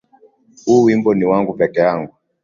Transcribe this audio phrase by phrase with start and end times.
[0.65, 2.13] Huu wimbo ni wangu peke yangu